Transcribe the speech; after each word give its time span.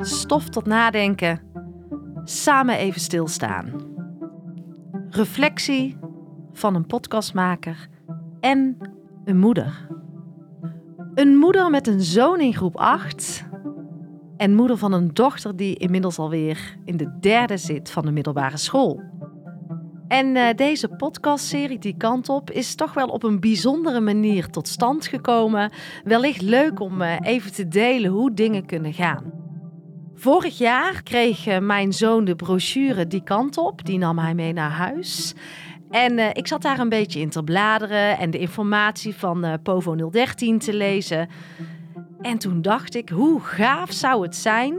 stof 0.00 0.48
tot 0.48 0.66
nadenken, 0.66 1.40
samen 2.24 2.76
even 2.76 3.00
stilstaan. 3.00 3.72
Reflectie 5.08 5.96
van 6.52 6.74
een 6.74 6.86
podcastmaker 6.86 7.88
en 8.40 8.76
een 9.24 9.38
moeder. 9.38 9.88
Een 11.14 11.36
moeder 11.36 11.70
met 11.70 11.86
een 11.86 12.00
zoon 12.00 12.40
in 12.40 12.54
groep 12.54 12.76
8 12.76 13.48
en 14.36 14.54
moeder 14.54 14.76
van 14.76 14.92
een 14.92 15.14
dochter 15.14 15.56
die 15.56 15.76
inmiddels 15.76 16.18
alweer 16.18 16.76
in 16.84 16.96
de 16.96 17.18
derde 17.20 17.56
zit 17.56 17.90
van 17.90 18.04
de 18.04 18.10
middelbare 18.10 18.56
school. 18.56 19.02
En 20.08 20.26
uh, 20.36 20.48
deze 20.56 20.88
podcastserie 20.88 21.78
Die 21.78 21.96
Kant 21.96 22.28
Op 22.28 22.50
is 22.50 22.74
toch 22.74 22.94
wel 22.94 23.08
op 23.08 23.22
een 23.22 23.40
bijzondere 23.40 24.00
manier 24.00 24.50
tot 24.50 24.68
stand 24.68 25.06
gekomen. 25.06 25.72
Wellicht 26.04 26.42
leuk 26.42 26.80
om 26.80 27.02
uh, 27.02 27.16
even 27.20 27.52
te 27.52 27.68
delen 27.68 28.10
hoe 28.10 28.34
dingen 28.34 28.66
kunnen 28.66 28.92
gaan. 28.92 29.39
Vorig 30.14 30.58
jaar 30.58 31.02
kreeg 31.02 31.46
uh, 31.46 31.58
mijn 31.58 31.92
zoon 31.92 32.24
de 32.24 32.36
brochure 32.36 33.06
Die 33.06 33.22
Kant 33.22 33.58
Op. 33.58 33.84
Die 33.84 33.98
nam 33.98 34.18
hij 34.18 34.34
mee 34.34 34.52
naar 34.52 34.70
huis. 34.70 35.34
En 35.90 36.36
ik 36.36 36.46
zat 36.46 36.62
daar 36.62 36.78
een 36.78 36.88
beetje 36.88 37.20
in 37.20 37.30
te 37.30 37.42
bladeren 37.42 38.18
en 38.18 38.30
de 38.30 38.38
informatie 38.38 39.14
van 39.14 39.58
Povo 39.62 40.10
013 40.10 40.58
te 40.58 40.74
lezen. 40.74 41.28
En 42.20 42.38
toen 42.38 42.62
dacht 42.62 42.94
ik, 42.94 43.08
hoe 43.08 43.40
gaaf 43.40 43.92
zou 43.92 44.22
het 44.22 44.36
zijn 44.36 44.78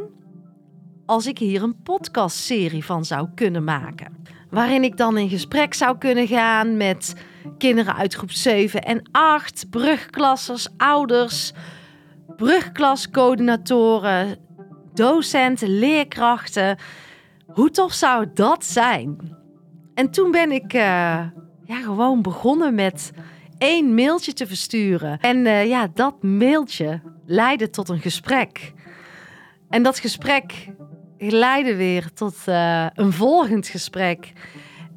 als 1.05 1.27
ik 1.27 1.37
hier 1.37 1.63
een 1.63 1.81
podcastserie 1.83 2.85
van 2.85 3.05
zou 3.05 3.27
kunnen 3.35 3.63
maken 3.63 4.21
waarin 4.51 4.83
ik 4.83 4.97
dan 4.97 5.17
in 5.17 5.29
gesprek 5.29 5.73
zou 5.73 5.97
kunnen 5.97 6.27
gaan 6.27 6.77
met 6.77 7.15
kinderen 7.57 7.95
uit 7.95 8.13
groep 8.13 8.31
7 8.31 8.83
en 8.83 9.01
8, 9.11 9.69
brugklassers, 9.69 10.67
ouders, 10.77 11.53
brugklascoördinatoren, 12.35 14.37
docenten, 14.93 15.79
leerkrachten. 15.79 16.77
Hoe 17.45 17.69
tof 17.69 17.93
zou 17.93 18.25
dat 18.33 18.65
zijn? 18.65 19.37
En 19.93 20.11
toen 20.11 20.31
ben 20.31 20.51
ik 20.51 20.73
uh, 20.73 20.81
ja, 21.63 21.81
gewoon 21.83 22.21
begonnen 22.21 22.75
met 22.75 23.11
één 23.57 23.95
mailtje 23.95 24.33
te 24.33 24.47
versturen. 24.47 25.19
En 25.19 25.37
uh, 25.37 25.67
ja, 25.67 25.87
dat 25.93 26.23
mailtje 26.23 27.01
leidde 27.25 27.69
tot 27.69 27.89
een 27.89 27.99
gesprek. 27.99 28.73
En 29.69 29.83
dat 29.83 29.99
gesprek 29.99 30.67
leidde 31.17 31.75
weer 31.75 32.13
tot 32.13 32.35
uh, 32.49 32.85
een 32.93 33.13
volgend 33.13 33.67
gesprek. 33.67 34.33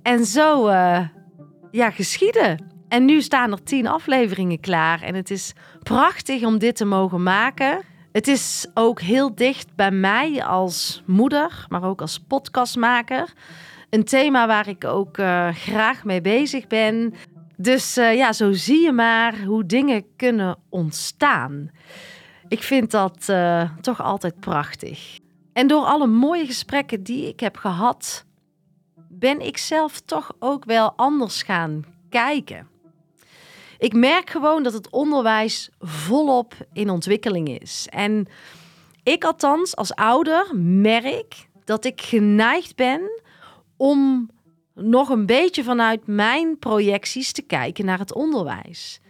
En 0.02 0.24
zo 0.24 0.70
ja, 1.70 1.90
geschieden. 1.90 2.72
En 2.88 3.04
nu 3.04 3.22
staan 3.22 3.52
er 3.52 3.62
tien 3.62 3.86
afleveringen 3.86 4.60
klaar. 4.60 5.02
En 5.02 5.14
het 5.14 5.30
is 5.30 5.52
prachtig 5.82 6.44
om 6.44 6.58
dit 6.58 6.76
te 6.76 6.84
mogen 6.84 7.22
maken. 7.22 7.80
Het 8.14 8.28
is 8.28 8.66
ook 8.74 9.00
heel 9.00 9.34
dicht 9.34 9.74
bij 9.74 9.90
mij 9.90 10.44
als 10.44 11.02
moeder, 11.06 11.66
maar 11.68 11.84
ook 11.84 12.00
als 12.00 12.18
podcastmaker. 12.18 13.32
Een 13.90 14.04
thema 14.04 14.46
waar 14.46 14.68
ik 14.68 14.84
ook 14.84 15.18
uh, 15.18 15.48
graag 15.48 16.04
mee 16.04 16.20
bezig 16.20 16.66
ben. 16.66 17.14
Dus 17.56 17.94
ja, 17.94 18.32
zo 18.32 18.52
zie 18.52 18.80
je 18.82 18.92
maar 18.92 19.44
hoe 19.44 19.66
dingen 19.66 20.04
kunnen 20.16 20.58
ontstaan. 20.68 21.70
Ik 22.48 22.62
vind 22.62 22.90
dat 22.90 23.32
toch 23.80 24.02
altijd 24.02 24.40
prachtig. 24.40 25.18
En 25.52 25.66
door 25.66 25.84
alle 25.84 26.06
mooie 26.06 26.46
gesprekken 26.46 27.02
die 27.02 27.28
ik 27.28 27.40
heb 27.40 27.56
gehad, 27.56 28.24
ben 29.08 29.40
ik 29.40 29.58
zelf 29.58 30.00
toch 30.00 30.32
ook 30.38 30.64
wel 30.64 30.92
anders 30.96 31.42
gaan 31.42 31.84
kijken. 32.08 32.73
Ik 33.78 33.92
merk 33.92 34.30
gewoon 34.30 34.62
dat 34.62 34.72
het 34.72 34.90
onderwijs 34.90 35.70
volop 35.80 36.54
in 36.72 36.90
ontwikkeling 36.90 37.60
is. 37.60 37.86
En 37.90 38.26
ik 39.02 39.24
althans 39.24 39.76
als 39.76 39.94
ouder 39.94 40.50
merk 40.56 41.48
dat 41.64 41.84
ik 41.84 42.00
geneigd 42.00 42.76
ben 42.76 43.22
om 43.76 44.30
nog 44.74 45.08
een 45.08 45.26
beetje 45.26 45.64
vanuit 45.64 46.06
mijn 46.06 46.58
projecties 46.58 47.32
te 47.32 47.42
kijken 47.42 47.84
naar 47.84 47.98
het 47.98 48.14
onderwijs. 48.14 49.00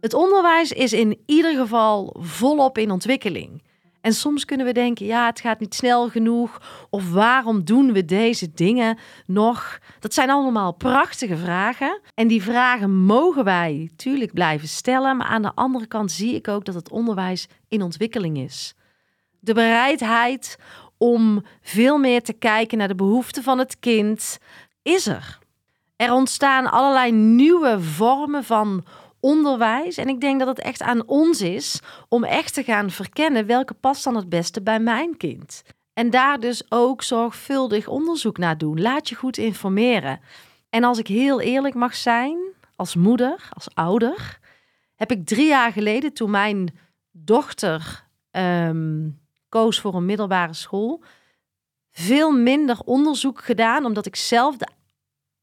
Het 0.00 0.14
onderwijs 0.14 0.72
is 0.72 0.92
in 0.92 1.22
ieder 1.26 1.56
geval 1.56 2.16
volop 2.18 2.78
in 2.78 2.90
ontwikkeling. 2.90 3.62
En 4.00 4.12
soms 4.12 4.44
kunnen 4.44 4.66
we 4.66 4.72
denken, 4.72 5.06
ja, 5.06 5.26
het 5.26 5.40
gaat 5.40 5.60
niet 5.60 5.74
snel 5.74 6.08
genoeg. 6.08 6.60
Of 6.90 7.10
waarom 7.10 7.64
doen 7.64 7.92
we 7.92 8.04
deze 8.04 8.52
dingen 8.54 8.98
nog? 9.26 9.78
Dat 10.00 10.14
zijn 10.14 10.30
allemaal 10.30 10.72
prachtige 10.72 11.36
vragen. 11.36 12.00
En 12.14 12.28
die 12.28 12.42
vragen 12.42 12.96
mogen 12.96 13.44
wij 13.44 13.88
natuurlijk 13.90 14.32
blijven 14.32 14.68
stellen. 14.68 15.16
Maar 15.16 15.26
aan 15.26 15.42
de 15.42 15.54
andere 15.54 15.86
kant 15.86 16.12
zie 16.12 16.34
ik 16.34 16.48
ook 16.48 16.64
dat 16.64 16.74
het 16.74 16.90
onderwijs 16.90 17.48
in 17.68 17.82
ontwikkeling 17.82 18.38
is. 18.38 18.74
De 19.40 19.54
bereidheid 19.54 20.58
om 20.96 21.44
veel 21.62 21.98
meer 21.98 22.22
te 22.22 22.32
kijken 22.32 22.78
naar 22.78 22.88
de 22.88 22.94
behoeften 22.94 23.42
van 23.42 23.58
het 23.58 23.78
kind 23.78 24.38
is 24.82 25.06
er. 25.06 25.38
Er 25.96 26.12
ontstaan 26.12 26.70
allerlei 26.70 27.12
nieuwe 27.12 27.80
vormen 27.80 28.44
van 28.44 28.84
onderwijs. 29.20 29.96
En 29.96 30.08
ik 30.08 30.20
denk 30.20 30.38
dat 30.38 30.48
het 30.48 30.60
echt 30.60 30.82
aan 30.82 31.06
ons 31.06 31.40
is 31.40 31.80
om 32.08 32.24
echt 32.24 32.54
te 32.54 32.62
gaan 32.62 32.90
verkennen 32.90 33.46
welke 33.46 33.74
past 33.74 34.04
dan 34.04 34.16
het 34.16 34.28
beste 34.28 34.62
bij 34.62 34.80
mijn 34.80 35.16
kind. 35.16 35.62
En 35.92 36.10
daar 36.10 36.40
dus 36.40 36.62
ook 36.68 37.02
zorgvuldig 37.02 37.88
onderzoek 37.88 38.38
naar 38.38 38.58
doen. 38.58 38.80
Laat 38.80 39.08
je 39.08 39.14
goed 39.14 39.38
informeren. 39.38 40.20
En 40.70 40.84
als 40.84 40.98
ik 40.98 41.06
heel 41.06 41.40
eerlijk 41.40 41.74
mag 41.74 41.94
zijn, 41.94 42.38
als 42.76 42.94
moeder, 42.94 43.48
als 43.52 43.74
ouder, 43.74 44.38
heb 44.94 45.10
ik 45.10 45.26
drie 45.26 45.46
jaar 45.46 45.72
geleden, 45.72 46.12
toen 46.12 46.30
mijn 46.30 46.78
dochter 47.10 48.04
ehm, 48.30 49.08
koos 49.48 49.80
voor 49.80 49.94
een 49.94 50.06
middelbare 50.06 50.54
school, 50.54 51.02
veel 51.90 52.30
minder 52.30 52.78
onderzoek 52.84 53.44
gedaan, 53.44 53.84
omdat 53.84 54.06
ik 54.06 54.16
zelf 54.16 54.56
de 54.56 54.68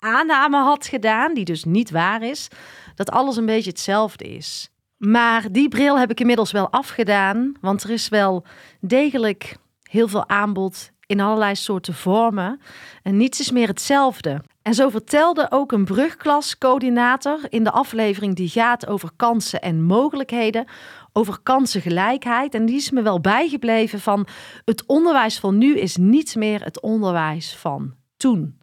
aanname 0.06 0.58
had 0.58 0.88
gedaan, 0.88 1.34
die 1.34 1.46
dus 1.46 1.64
niet 1.64 1.92
waar 1.92 2.22
is, 2.22 2.48
dat 2.96 3.12
alles 3.12 3.38
een 3.38 3.46
beetje 3.46 3.70
hetzelfde 3.70 4.36
is. 4.36 4.70
Maar 4.98 5.52
die 5.52 5.68
bril 5.68 6.00
heb 6.00 6.12
ik 6.12 6.20
inmiddels 6.20 6.52
wel 6.52 6.70
afgedaan, 6.70 7.54
want 7.62 7.84
er 7.84 7.90
is 7.90 8.10
wel 8.10 8.46
degelijk 8.80 9.58
heel 9.84 10.08
veel 10.08 10.30
aanbod 10.30 10.92
in 11.06 11.20
allerlei 11.20 11.56
soorten 11.56 11.94
vormen 11.94 12.62
en 13.04 13.18
niets 13.18 13.40
is 13.40 13.52
meer 13.52 13.68
hetzelfde. 13.68 14.42
En 14.62 14.74
zo 14.74 14.90
vertelde 14.90 15.48
ook 15.50 15.72
een 15.72 15.86
brugklascoördinator 15.86 17.40
in 17.50 17.64
de 17.64 17.72
aflevering 17.72 18.36
die 18.36 18.50
gaat 18.50 18.88
over 18.88 19.10
kansen 19.16 19.62
en 19.62 19.84
mogelijkheden, 19.84 20.66
over 21.14 21.40
kansengelijkheid. 21.44 22.54
En 22.54 22.66
die 22.66 22.76
is 22.76 22.92
me 22.92 23.02
wel 23.02 23.22
bijgebleven 23.22 24.00
van 24.00 24.28
het 24.66 24.86
onderwijs 24.86 25.40
van 25.40 25.58
nu 25.58 25.80
is 25.80 25.98
niet 25.98 26.36
meer 26.36 26.64
het 26.64 26.82
onderwijs 26.82 27.56
van 27.56 27.94
toen. 28.18 28.60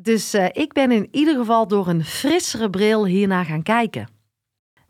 Dus 0.00 0.34
uh, 0.34 0.46
ik 0.52 0.72
ben 0.72 0.90
in 0.90 1.08
ieder 1.10 1.36
geval 1.36 1.68
door 1.68 1.88
een 1.88 2.04
frissere 2.04 2.70
bril 2.70 3.06
hiernaar 3.06 3.44
gaan 3.44 3.62
kijken. 3.62 4.08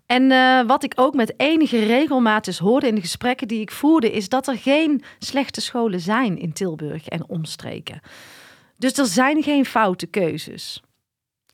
En 0.06 0.30
uh, 0.30 0.62
wat 0.66 0.84
ik 0.84 0.92
ook 0.96 1.14
met 1.14 1.34
enige 1.36 1.78
regelmaat 1.84 2.44
dus 2.44 2.58
hoorde 2.58 2.86
in 2.86 2.94
de 2.94 3.00
gesprekken 3.00 3.48
die 3.48 3.60
ik 3.60 3.70
voerde, 3.70 4.10
is 4.10 4.28
dat 4.28 4.46
er 4.46 4.58
geen 4.58 5.02
slechte 5.18 5.60
scholen 5.60 6.00
zijn 6.00 6.38
in 6.38 6.52
Tilburg 6.52 7.08
en 7.08 7.28
omstreken. 7.28 8.00
Dus 8.76 8.98
er 8.98 9.06
zijn 9.06 9.42
geen 9.42 9.64
foute 9.64 10.06
keuzes. 10.06 10.82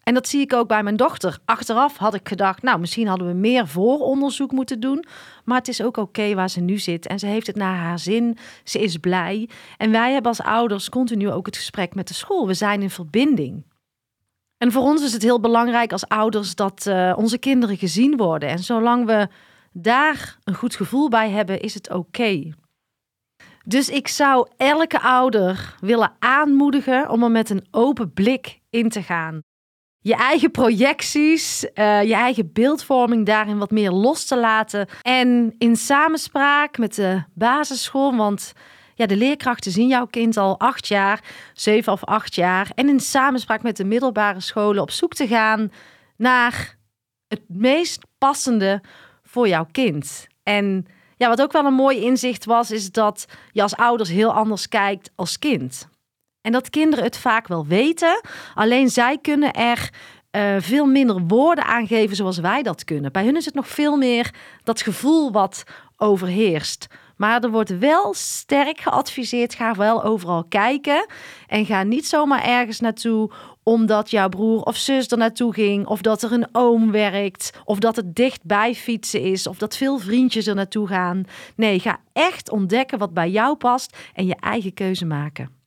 En 0.08 0.14
dat 0.14 0.28
zie 0.28 0.40
ik 0.40 0.52
ook 0.52 0.68
bij 0.68 0.82
mijn 0.82 0.96
dochter. 0.96 1.38
Achteraf 1.44 1.96
had 1.96 2.14
ik 2.14 2.28
gedacht, 2.28 2.62
nou, 2.62 2.78
misschien 2.78 3.06
hadden 3.06 3.26
we 3.26 3.32
meer 3.32 3.66
vooronderzoek 3.66 4.52
moeten 4.52 4.80
doen. 4.80 5.04
Maar 5.44 5.58
het 5.58 5.68
is 5.68 5.82
ook 5.82 5.96
oké 5.96 6.34
waar 6.34 6.50
ze 6.50 6.60
nu 6.60 6.78
zit. 6.78 7.06
En 7.06 7.18
ze 7.18 7.26
heeft 7.26 7.46
het 7.46 7.56
naar 7.56 7.76
haar 7.76 7.98
zin. 7.98 8.38
Ze 8.64 8.78
is 8.78 8.96
blij. 8.96 9.48
En 9.76 9.90
wij 9.90 10.12
hebben 10.12 10.30
als 10.30 10.40
ouders 10.40 10.88
continu 10.88 11.30
ook 11.30 11.46
het 11.46 11.56
gesprek 11.56 11.94
met 11.94 12.08
de 12.08 12.14
school. 12.14 12.46
We 12.46 12.54
zijn 12.54 12.82
in 12.82 12.90
verbinding. 12.90 13.64
En 14.58 14.72
voor 14.72 14.82
ons 14.82 15.02
is 15.02 15.12
het 15.12 15.22
heel 15.22 15.40
belangrijk 15.40 15.92
als 15.92 16.08
ouders 16.08 16.54
dat 16.54 16.86
uh, 16.86 17.14
onze 17.16 17.38
kinderen 17.38 17.76
gezien 17.76 18.16
worden. 18.16 18.48
En 18.48 18.58
zolang 18.58 19.06
we 19.06 19.28
daar 19.72 20.38
een 20.44 20.54
goed 20.54 20.76
gevoel 20.76 21.08
bij 21.08 21.30
hebben, 21.30 21.60
is 21.60 21.74
het 21.74 21.90
oké. 21.90 22.52
Dus 23.64 23.88
ik 23.88 24.08
zou 24.08 24.48
elke 24.56 25.00
ouder 25.00 25.74
willen 25.80 26.12
aanmoedigen 26.18 27.10
om 27.10 27.22
er 27.22 27.30
met 27.30 27.50
een 27.50 27.66
open 27.70 28.12
blik 28.12 28.60
in 28.70 28.88
te 28.88 29.02
gaan 29.02 29.42
je 30.08 30.14
eigen 30.14 30.50
projecties, 30.50 31.64
uh, 31.74 32.02
je 32.02 32.14
eigen 32.14 32.52
beeldvorming 32.52 33.26
daarin 33.26 33.58
wat 33.58 33.70
meer 33.70 33.90
los 33.90 34.24
te 34.24 34.38
laten. 34.38 34.88
En 35.02 35.54
in 35.58 35.76
samenspraak 35.76 36.78
met 36.78 36.94
de 36.94 37.22
basisschool, 37.34 38.16
want 38.16 38.52
ja, 38.94 39.06
de 39.06 39.16
leerkrachten 39.16 39.72
zien 39.72 39.88
jouw 39.88 40.06
kind 40.06 40.36
al 40.36 40.58
acht 40.60 40.88
jaar, 40.88 41.24
zeven 41.52 41.92
of 41.92 42.04
acht 42.04 42.34
jaar. 42.34 42.70
En 42.74 42.88
in 42.88 43.00
samenspraak 43.00 43.62
met 43.62 43.76
de 43.76 43.84
middelbare 43.84 44.40
scholen 44.40 44.82
op 44.82 44.90
zoek 44.90 45.14
te 45.14 45.26
gaan 45.26 45.72
naar 46.16 46.76
het 47.28 47.42
meest 47.48 48.06
passende 48.18 48.82
voor 49.22 49.48
jouw 49.48 49.66
kind. 49.72 50.26
En 50.42 50.86
ja, 51.16 51.28
wat 51.28 51.42
ook 51.42 51.52
wel 51.52 51.64
een 51.64 51.74
mooi 51.74 52.00
inzicht 52.00 52.44
was, 52.44 52.70
is 52.70 52.92
dat 52.92 53.26
je 53.52 53.62
als 53.62 53.76
ouders 53.76 54.08
heel 54.08 54.32
anders 54.32 54.68
kijkt 54.68 55.10
als 55.14 55.38
kind. 55.38 55.88
En 56.48 56.54
dat 56.54 56.70
kinderen 56.70 57.04
het 57.04 57.16
vaak 57.16 57.48
wel 57.48 57.66
weten, 57.66 58.20
alleen 58.54 58.88
zij 58.88 59.18
kunnen 59.18 59.52
er 59.52 59.90
uh, 60.36 60.56
veel 60.58 60.86
minder 60.86 61.20
woorden 61.26 61.64
aangeven 61.64 62.16
zoals 62.16 62.38
wij 62.38 62.62
dat 62.62 62.84
kunnen. 62.84 63.12
Bij 63.12 63.24
hun 63.24 63.36
is 63.36 63.44
het 63.44 63.54
nog 63.54 63.68
veel 63.68 63.96
meer 63.96 64.34
dat 64.62 64.80
gevoel 64.80 65.32
wat 65.32 65.62
overheerst. 65.96 66.86
Maar 67.16 67.42
er 67.42 67.50
wordt 67.50 67.78
wel 67.78 68.14
sterk 68.14 68.80
geadviseerd: 68.80 69.54
ga 69.54 69.74
wel 69.74 70.04
overal 70.04 70.44
kijken. 70.44 71.06
En 71.46 71.66
ga 71.66 71.82
niet 71.82 72.06
zomaar 72.06 72.44
ergens 72.44 72.80
naartoe 72.80 73.30
omdat 73.62 74.10
jouw 74.10 74.28
broer 74.28 74.62
of 74.62 74.76
zus 74.76 75.08
er 75.08 75.18
naartoe 75.18 75.52
ging, 75.52 75.86
of 75.86 76.00
dat 76.00 76.22
er 76.22 76.32
een 76.32 76.48
oom 76.52 76.90
werkt, 76.90 77.60
of 77.64 77.78
dat 77.78 77.96
het 77.96 78.14
dichtbij 78.14 78.74
fietsen 78.74 79.20
is, 79.20 79.46
of 79.46 79.58
dat 79.58 79.76
veel 79.76 79.98
vriendjes 79.98 80.46
er 80.46 80.54
naartoe 80.54 80.86
gaan. 80.86 81.24
Nee, 81.56 81.80
ga 81.80 82.00
echt 82.12 82.50
ontdekken 82.50 82.98
wat 82.98 83.14
bij 83.14 83.30
jou 83.30 83.56
past 83.56 83.96
en 84.14 84.26
je 84.26 84.36
eigen 84.40 84.74
keuze 84.74 85.04
maken. 85.04 85.57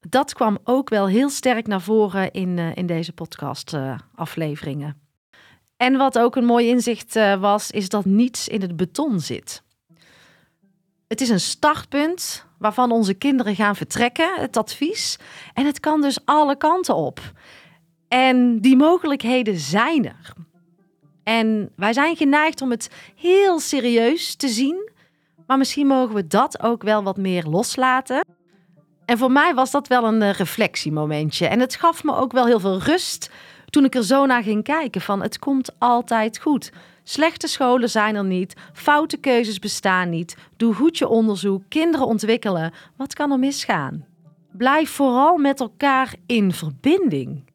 Dat 0.00 0.34
kwam 0.34 0.58
ook 0.64 0.88
wel 0.88 1.08
heel 1.08 1.30
sterk 1.30 1.66
naar 1.66 1.80
voren 1.80 2.30
in, 2.30 2.56
uh, 2.56 2.76
in 2.76 2.86
deze 2.86 3.12
podcast-afleveringen. 3.12 4.88
Uh, 4.88 5.36
en 5.76 5.96
wat 5.96 6.18
ook 6.18 6.36
een 6.36 6.44
mooi 6.44 6.68
inzicht 6.68 7.16
uh, 7.16 7.40
was, 7.40 7.70
is 7.70 7.88
dat 7.88 8.04
niets 8.04 8.48
in 8.48 8.60
het 8.60 8.76
beton 8.76 9.20
zit. 9.20 9.62
Het 11.08 11.20
is 11.20 11.28
een 11.28 11.40
startpunt 11.40 12.46
waarvan 12.58 12.90
onze 12.90 13.14
kinderen 13.14 13.54
gaan 13.54 13.76
vertrekken, 13.76 14.40
het 14.40 14.56
advies. 14.56 15.18
En 15.54 15.66
het 15.66 15.80
kan 15.80 16.00
dus 16.00 16.18
alle 16.24 16.56
kanten 16.56 16.94
op. 16.94 17.20
En 18.08 18.60
die 18.60 18.76
mogelijkheden 18.76 19.58
zijn 19.58 20.04
er. 20.04 20.32
En 21.22 21.72
wij 21.76 21.92
zijn 21.92 22.16
geneigd 22.16 22.62
om 22.62 22.70
het 22.70 22.90
heel 23.14 23.60
serieus 23.60 24.34
te 24.34 24.48
zien, 24.48 24.90
maar 25.46 25.58
misschien 25.58 25.86
mogen 25.86 26.14
we 26.14 26.26
dat 26.26 26.62
ook 26.62 26.82
wel 26.82 27.02
wat 27.02 27.16
meer 27.16 27.44
loslaten. 27.44 28.24
En 29.08 29.18
voor 29.18 29.32
mij 29.32 29.54
was 29.54 29.70
dat 29.70 29.88
wel 29.88 30.04
een 30.04 30.22
uh, 30.22 30.30
reflectiemomentje. 30.30 31.46
En 31.46 31.60
het 31.60 31.76
gaf 31.76 32.04
me 32.04 32.14
ook 32.14 32.32
wel 32.32 32.46
heel 32.46 32.60
veel 32.60 32.78
rust 32.78 33.30
toen 33.70 33.84
ik 33.84 33.94
er 33.94 34.04
zo 34.04 34.26
naar 34.26 34.42
ging 34.42 34.64
kijken 34.64 35.00
van 35.00 35.22
het 35.22 35.38
komt 35.38 35.70
altijd 35.78 36.38
goed. 36.38 36.72
Slechte 37.02 37.46
scholen 37.46 37.90
zijn 37.90 38.14
er 38.14 38.24
niet, 38.24 38.54
foute 38.72 39.16
keuzes 39.16 39.58
bestaan 39.58 40.08
niet. 40.08 40.36
Doe 40.56 40.74
goed 40.74 40.98
je 40.98 41.08
onderzoek, 41.08 41.62
kinderen 41.68 42.06
ontwikkelen. 42.06 42.72
Wat 42.96 43.14
kan 43.14 43.30
er 43.30 43.38
misgaan? 43.38 44.04
Blijf 44.52 44.90
vooral 44.90 45.36
met 45.36 45.60
elkaar 45.60 46.14
in 46.26 46.52
verbinding. 46.52 47.50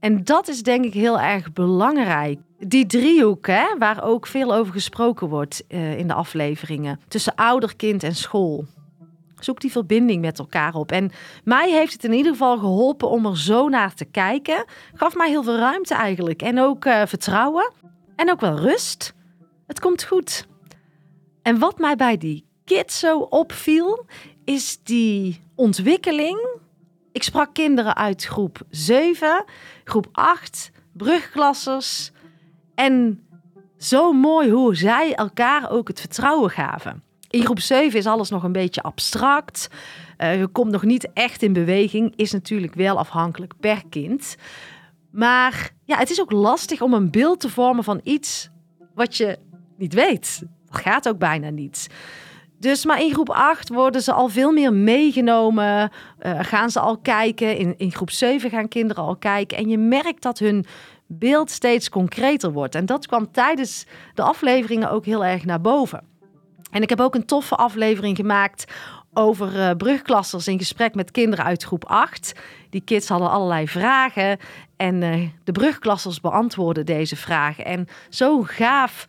En 0.00 0.24
dat 0.24 0.48
is 0.48 0.62
denk 0.62 0.84
ik 0.84 0.94
heel 0.94 1.20
erg 1.20 1.52
belangrijk. 1.52 2.38
Die 2.58 2.86
driehoek, 2.86 3.46
hè, 3.46 3.78
waar 3.78 4.02
ook 4.02 4.26
veel 4.26 4.54
over 4.54 4.72
gesproken 4.72 5.28
wordt 5.28 5.64
uh, 5.68 5.98
in 5.98 6.06
de 6.06 6.14
afleveringen, 6.14 7.00
tussen 7.08 7.34
ouder, 7.34 7.76
kind 7.76 8.02
en 8.02 8.14
school. 8.14 8.66
Zoek 9.44 9.60
die 9.60 9.70
verbinding 9.70 10.20
met 10.20 10.38
elkaar 10.38 10.74
op. 10.74 10.92
En 10.92 11.10
mij 11.44 11.70
heeft 11.70 11.92
het 11.92 12.04
in 12.04 12.12
ieder 12.12 12.32
geval 12.32 12.58
geholpen 12.58 13.10
om 13.10 13.26
er 13.26 13.38
zo 13.38 13.68
naar 13.68 13.94
te 13.94 14.04
kijken. 14.04 14.64
Gaf 14.94 15.14
mij 15.14 15.28
heel 15.28 15.42
veel 15.42 15.56
ruimte 15.56 15.94
eigenlijk. 15.94 16.42
En 16.42 16.60
ook 16.60 16.84
uh, 16.84 17.02
vertrouwen. 17.06 17.72
En 18.16 18.30
ook 18.30 18.40
wel 18.40 18.56
rust. 18.56 19.14
Het 19.66 19.80
komt 19.80 20.04
goed. 20.04 20.46
En 21.42 21.58
wat 21.58 21.78
mij 21.78 21.96
bij 21.96 22.16
die 22.16 22.46
kids 22.64 22.98
zo 22.98 23.18
opviel, 23.18 24.06
is 24.44 24.82
die 24.82 25.40
ontwikkeling. 25.54 26.48
Ik 27.12 27.22
sprak 27.22 27.54
kinderen 27.54 27.96
uit 27.96 28.24
groep 28.24 28.62
7, 28.70 29.44
groep 29.84 30.08
8, 30.12 30.70
brugklassers. 30.92 32.12
En 32.74 33.26
zo 33.78 34.12
mooi 34.12 34.50
hoe 34.50 34.76
zij 34.76 35.14
elkaar 35.14 35.70
ook 35.70 35.88
het 35.88 36.00
vertrouwen 36.00 36.50
gaven. 36.50 37.02
In 37.32 37.44
groep 37.44 37.60
7 37.60 37.98
is 37.98 38.06
alles 38.06 38.30
nog 38.30 38.42
een 38.42 38.52
beetje 38.52 38.82
abstract. 38.82 39.68
Uh, 40.18 40.38
je 40.38 40.46
komt 40.46 40.70
nog 40.70 40.82
niet 40.82 41.08
echt 41.12 41.42
in 41.42 41.52
beweging. 41.52 42.12
Is 42.16 42.32
natuurlijk 42.32 42.74
wel 42.74 42.98
afhankelijk 42.98 43.52
per 43.60 43.82
kind. 43.90 44.36
Maar 45.10 45.70
ja, 45.84 45.96
het 45.98 46.10
is 46.10 46.20
ook 46.20 46.30
lastig 46.30 46.80
om 46.80 46.94
een 46.94 47.10
beeld 47.10 47.40
te 47.40 47.48
vormen 47.48 47.84
van 47.84 48.00
iets 48.02 48.50
wat 48.94 49.16
je 49.16 49.38
niet 49.76 49.94
weet. 49.94 50.42
Dat 50.70 50.80
gaat 50.80 51.08
ook 51.08 51.18
bijna 51.18 51.50
niet. 51.50 51.86
Dus 52.58 52.84
maar 52.84 53.02
in 53.02 53.12
groep 53.12 53.30
8 53.30 53.68
worden 53.68 54.02
ze 54.02 54.12
al 54.12 54.28
veel 54.28 54.52
meer 54.52 54.72
meegenomen. 54.72 55.90
Uh, 56.22 56.38
gaan 56.40 56.70
ze 56.70 56.80
al 56.80 56.98
kijken. 56.98 57.56
In, 57.56 57.74
in 57.76 57.92
groep 57.92 58.10
7 58.10 58.50
gaan 58.50 58.68
kinderen 58.68 59.04
al 59.04 59.16
kijken. 59.16 59.58
En 59.58 59.68
je 59.68 59.78
merkt 59.78 60.22
dat 60.22 60.38
hun 60.38 60.64
beeld 61.06 61.50
steeds 61.50 61.88
concreter 61.88 62.52
wordt. 62.52 62.74
En 62.74 62.86
dat 62.86 63.06
kwam 63.06 63.32
tijdens 63.32 63.86
de 64.14 64.22
afleveringen 64.22 64.90
ook 64.90 65.04
heel 65.04 65.24
erg 65.24 65.44
naar 65.44 65.60
boven. 65.60 66.11
En 66.72 66.82
ik 66.82 66.88
heb 66.88 67.00
ook 67.00 67.14
een 67.14 67.26
toffe 67.26 67.54
aflevering 67.56 68.16
gemaakt 68.16 68.72
over 69.12 69.56
uh, 69.56 69.70
brugklassers 69.76 70.46
in 70.48 70.58
gesprek 70.58 70.94
met 70.94 71.10
kinderen 71.10 71.44
uit 71.44 71.62
groep 71.62 71.84
8. 71.84 72.32
Die 72.70 72.80
kids 72.80 73.08
hadden 73.08 73.30
allerlei 73.30 73.68
vragen 73.68 74.38
en 74.76 75.02
uh, 75.02 75.28
de 75.44 75.52
brugklassers 75.52 76.20
beantwoorden 76.20 76.86
deze 76.86 77.16
vragen. 77.16 77.64
En 77.64 77.88
zo 78.08 78.42
gaaf 78.42 79.06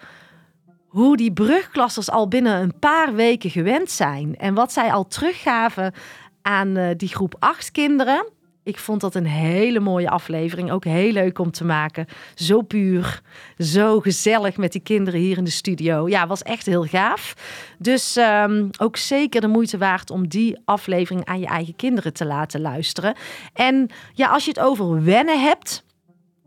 hoe 0.88 1.18
die 1.18 1.34
brugklassers 1.34 2.10
al 2.10 2.28
binnen 2.28 2.62
een 2.62 2.80
paar 2.80 3.14
weken 3.14 3.50
gewend 3.50 3.92
zijn 3.92 4.36
en 4.36 4.54
wat 4.54 4.72
zij 4.72 4.92
al 4.92 5.08
teruggaven 5.08 5.94
aan 6.42 6.78
uh, 6.78 6.90
die 6.98 7.10
groep 7.10 7.36
8 7.40 7.72
kinderen. 7.72 8.26
Ik 8.64 8.78
vond 8.78 9.02
dat 9.02 9.16
een 9.16 9.26
hele 9.26 9.80
mooie 9.80 10.10
aflevering. 10.10 10.72
Ook 10.72 10.84
heel 10.84 11.12
leuk 11.12 11.40
om 11.40 11.52
te 11.52 11.66
maken. 11.66 12.08
Zo 12.36 12.62
puur, 12.62 13.22
zo 13.58 14.00
gezellig 14.00 14.58
met 14.58 14.72
die 14.72 14.82
kinderen 14.82 15.20
hier 15.20 15.38
in 15.38 15.44
de 15.44 15.52
studio. 15.52 16.10
Ja, 16.10 16.28
was 16.28 16.42
echt 16.42 16.66
heel 16.66 16.84
gaaf. 16.84 17.36
Dus 17.78 18.18
um, 18.18 18.70
ook 18.78 18.98
zeker 18.98 19.42
de 19.42 19.48
moeite 19.48 19.78
waard 19.78 20.10
om 20.10 20.28
die 20.28 20.58
aflevering 20.66 21.26
aan 21.26 21.40
je 21.40 21.48
eigen 21.48 21.76
kinderen 21.76 22.14
te 22.14 22.26
laten 22.26 22.62
luisteren. 22.62 23.16
En 23.54 23.90
ja, 24.14 24.28
als 24.28 24.44
je 24.44 24.50
het 24.50 24.60
over 24.60 25.04
wennen 25.04 25.42
hebt, 25.42 25.84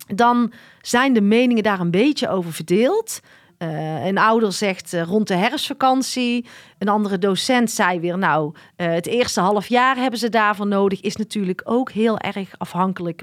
dan 0.07 0.53
zijn 0.81 1.13
de 1.13 1.21
meningen 1.21 1.63
daar 1.63 1.81
een 1.81 1.91
beetje 1.91 2.29
over 2.29 2.53
verdeeld. 2.53 3.21
Uh, 3.59 4.07
een 4.07 4.19
ouder 4.19 4.53
zegt 4.53 4.93
uh, 4.93 5.03
rond 5.03 5.29
de 5.29 5.35
herfstvakantie. 5.35 6.47
Een 6.79 6.89
andere 6.89 7.19
docent 7.19 7.71
zei 7.71 8.01
weer, 8.01 8.19
nou, 8.19 8.55
uh, 8.77 8.87
het 8.87 9.07
eerste 9.07 9.41
half 9.41 9.67
jaar 9.67 9.97
hebben 9.97 10.19
ze 10.19 10.29
daarvoor 10.29 10.67
nodig. 10.67 11.01
Is 11.01 11.17
natuurlijk 11.17 11.61
ook 11.65 11.91
heel 11.91 12.19
erg 12.19 12.59
afhankelijk 12.59 13.23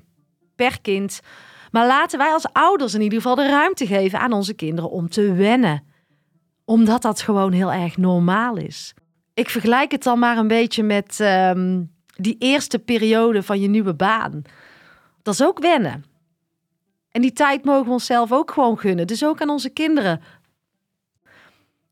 per 0.55 0.81
kind. 0.81 1.19
Maar 1.71 1.87
laten 1.87 2.17
wij 2.17 2.31
als 2.31 2.47
ouders 2.51 2.93
in 2.93 3.01
ieder 3.01 3.21
geval 3.21 3.35
de 3.35 3.47
ruimte 3.47 3.87
geven 3.87 4.19
aan 4.19 4.33
onze 4.33 4.53
kinderen 4.53 4.91
om 4.91 5.09
te 5.09 5.33
wennen. 5.33 5.83
Omdat 6.65 7.01
dat 7.01 7.21
gewoon 7.21 7.51
heel 7.51 7.71
erg 7.71 7.97
normaal 7.97 8.55
is. 8.57 8.93
Ik 9.33 9.49
vergelijk 9.49 9.91
het 9.91 10.03
dan 10.03 10.19
maar 10.19 10.37
een 10.37 10.47
beetje 10.47 10.83
met 10.83 11.19
um, 11.19 11.91
die 12.15 12.35
eerste 12.39 12.79
periode 12.79 13.43
van 13.43 13.59
je 13.59 13.67
nieuwe 13.67 13.93
baan. 13.93 14.41
Dat 15.21 15.33
is 15.33 15.43
ook 15.43 15.59
wennen. 15.59 16.03
En 17.13 17.21
die 17.21 17.33
tijd 17.33 17.65
mogen 17.65 17.85
we 17.85 17.91
onszelf 17.91 18.31
ook 18.31 18.51
gewoon 18.51 18.77
gunnen. 18.77 19.07
Dus 19.07 19.25
ook 19.25 19.41
aan 19.41 19.49
onze 19.49 19.69
kinderen. 19.69 20.21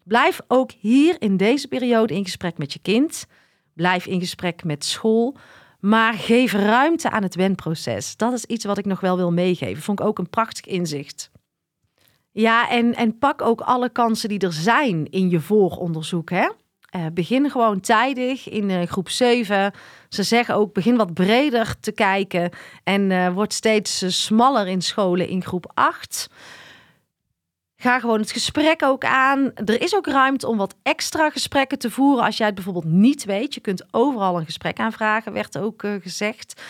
Blijf 0.04 0.40
ook 0.48 0.72
hier 0.72 1.16
in 1.22 1.38
deze 1.38 1.68
periode 1.68 2.14
in 2.14 2.24
gesprek 2.24 2.58
met 2.58 2.74
je 2.74 2.80
kind. 2.80 3.26
Blijf 3.74 4.06
in 4.06 4.20
gesprek 4.20 4.64
met 4.64 4.86
school. 4.86 5.38
Maar 5.80 6.14
geef 6.14 6.54
ruimte 6.54 7.10
aan 7.10 7.24
het 7.24 7.36
wenproces. 7.36 8.18
Dat 8.18 8.34
is 8.34 8.46
iets 8.46 8.66
wat 8.66 8.78
ik 8.78 8.86
nog 8.86 9.00
wel 9.00 9.18
wil 9.18 9.32
meegeven. 9.32 9.84
Vond 9.84 10.00
ik 10.00 10.06
ook 10.06 10.20
een 10.20 10.30
prachtig 10.30 10.66
inzicht. 10.66 11.32
Ja, 12.32 12.70
en, 12.70 12.96
en 12.96 13.18
pak 13.18 13.42
ook 13.42 13.62
alle 13.62 13.90
kansen 13.90 14.30
die 14.30 14.40
er 14.40 14.54
zijn 14.54 15.10
in 15.10 15.30
je 15.30 15.40
vooronderzoek. 15.40 16.30
Hè? 16.30 16.50
Uh, 16.96 17.06
begin 17.14 17.50
gewoon 17.50 17.80
tijdig 17.80 18.50
in 18.50 18.70
uh, 18.70 18.84
groep 18.84 19.10
7. 19.10 19.72
Ze 20.10 20.24
zeggen 20.24 20.56
ook 20.56 20.74
begin 20.74 20.98
wat 20.98 21.14
breder 21.14 21.76
te 21.80 21.92
kijken 21.92 22.50
en 22.84 23.10
uh, 23.10 23.34
word 23.34 23.54
steeds 23.54 24.24
smaller 24.26 24.68
in 24.68 24.82
scholen 24.82 25.28
in 25.28 25.44
groep 25.44 25.72
8. 25.74 26.30
Ga 27.76 28.00
gewoon 28.00 28.20
het 28.20 28.32
gesprek 28.32 28.84
ook 28.84 29.06
aan. 29.06 29.52
Er 29.54 29.82
is 29.82 29.96
ook 29.96 30.08
ruimte 30.08 30.48
om 30.48 30.58
wat 30.58 30.76
extra 30.84 31.30
gesprekken 31.30 31.80
te 31.80 31.92
voeren 31.92 32.24
als 32.24 32.38
jij 32.38 32.46
het 32.46 32.56
bijvoorbeeld 32.56 32.94
niet 32.94 33.26
weet. 33.26 33.54
Je 33.54 33.62
kunt 33.62 33.86
overal 33.92 34.38
een 34.38 34.46
gesprek 34.46 34.80
aanvragen, 34.80 35.34
werd 35.34 35.58
ook 35.58 35.84
gezegd. 36.02 36.62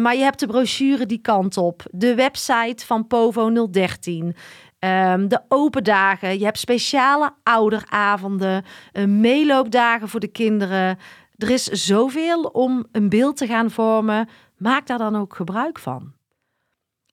maar 0.00 0.16
je 0.16 0.22
hebt 0.22 0.40
de 0.40 0.46
brochure 0.46 1.06
die 1.06 1.20
kant 1.20 1.56
op. 1.56 1.82
De 1.90 2.14
website 2.14 2.86
van 2.86 3.06
POVO 3.06 3.68
013. 3.70 4.36
Um, 4.84 5.28
de 5.28 5.40
open 5.48 5.84
dagen. 5.84 6.38
Je 6.38 6.44
hebt 6.44 6.58
speciale 6.58 7.34
ouderavonden. 7.42 8.64
Uh, 8.92 9.04
meeloopdagen 9.04 10.08
voor 10.08 10.20
de 10.20 10.28
kinderen. 10.28 10.98
Er 11.36 11.50
is 11.50 11.64
zoveel 11.64 12.42
om 12.42 12.86
een 12.92 13.08
beeld 13.08 13.36
te 13.36 13.46
gaan 13.46 13.70
vormen. 13.70 14.28
Maak 14.56 14.86
daar 14.86 14.98
dan 14.98 15.16
ook 15.16 15.34
gebruik 15.34 15.78
van. 15.78 16.12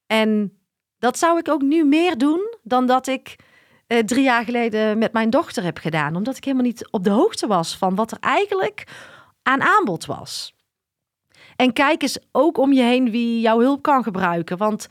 En 0.08 0.58
dat 1.00 1.18
zou 1.18 1.38
ik 1.38 1.50
ook 1.50 1.62
nu 1.62 1.84
meer 1.84 2.18
doen 2.18 2.56
dan 2.64 2.86
dat 2.86 3.08
ik 3.08 3.36
uh, 3.88 4.00
drie 4.00 4.24
jaar 4.24 4.44
geleden 4.44 4.98
met 4.98 5.14
mijn 5.14 5.30
dochter 5.30 5.64
heb 5.64 5.78
gedaan. 5.78 6.16
Omdat 6.16 6.38
ik 6.38 6.44
helemaal 6.44 6.66
niet 6.66 6.88
op 6.92 7.04
de 7.04 7.10
hoogte 7.10 7.48
was 7.48 7.78
van 7.78 7.96
wat 7.96 8.12
er 8.12 8.18
eigenlijk 8.20 8.84
aan 9.44 9.62
aanbod 9.62 10.06
was. 10.06 10.56
En 11.56 11.74
kijk 11.74 12.02
eens 12.02 12.20
ook 12.32 12.58
om 12.58 12.74
je 12.74 12.82
heen 12.82 13.12
wie 13.12 13.40
jouw 13.40 13.60
hulp 13.60 13.82
kan 13.82 14.04
gebruiken. 14.04 14.58
Want 14.58 14.88